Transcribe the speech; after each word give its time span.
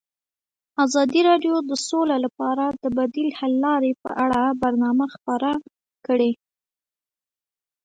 ازادي 0.85 1.21
راډیو 1.29 1.55
د 1.69 1.71
سوله 1.87 2.15
لپاره 2.25 2.65
د 2.83 2.85
بدیل 2.97 3.29
حل 3.39 3.53
لارې 3.65 3.91
په 4.03 4.09
اړه 4.25 4.41
برنامه 4.61 5.05
خپاره 5.15 5.51
کړې. 6.05 6.31